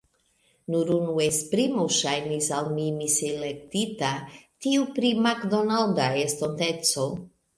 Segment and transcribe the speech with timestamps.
[0.75, 4.09] Nur unu esprimo ŝajnis al mi miselektita:
[4.67, 7.07] tiu pri makdonalda estonteco.